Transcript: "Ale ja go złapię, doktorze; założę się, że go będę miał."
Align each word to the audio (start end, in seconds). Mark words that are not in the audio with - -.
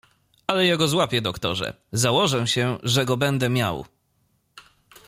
"Ale 0.47 0.65
ja 0.65 0.77
go 0.77 0.87
złapię, 0.87 1.21
doktorze; 1.21 1.73
założę 1.91 2.47
się, 2.47 2.77
że 2.83 3.05
go 3.05 3.17
będę 3.17 3.49
miał." 3.49 3.85